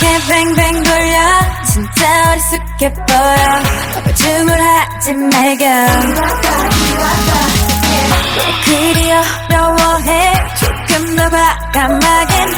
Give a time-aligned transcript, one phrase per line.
[0.00, 1.18] 이렇게 뱅뱅 돌려.
[1.64, 4.04] 진짜 어리숙해 보여.
[4.04, 5.66] 거짓말 하지 말겨.
[8.64, 10.32] 그리 어려워해.
[10.60, 12.57] 조금 더 과감하게.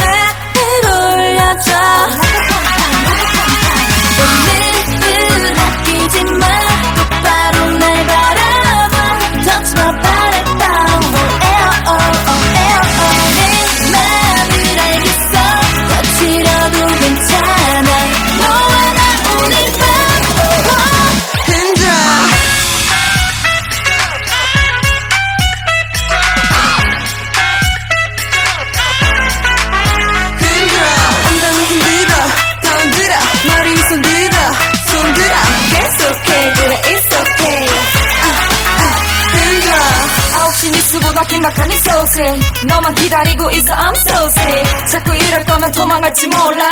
[40.91, 46.65] 뉴스보다 긴박한 이 소식 너만 기다리고 있어 I'm so sick 자꾸 이럴 거면 도망갈지 몰라.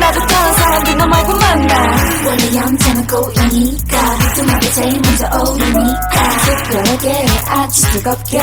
[0.00, 1.74] 나도 다른 사람들 너 말고 만나.
[2.26, 6.36] 원래 영자는 꼬이니까 뜨하게 제일 먼저 오르니까.
[6.44, 8.38] 부끄럽게 아주 뜨겁게.
[8.38, 8.42] 오